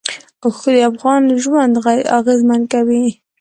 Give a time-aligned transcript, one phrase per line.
[0.43, 1.73] اوښ د افغانانو ژوند
[2.19, 3.05] اغېزمن کوي.